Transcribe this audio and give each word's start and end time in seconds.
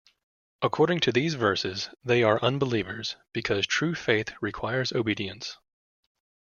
According 0.63 1.01
to 1.01 1.11
these 1.11 1.35
verses, 1.35 1.89
they 2.03 2.23
are 2.23 2.41
unbelievers; 2.41 3.17
because 3.33 3.67
true 3.67 3.93
faith 3.93 4.33
requires 4.41 4.91
obedience. 4.91 5.59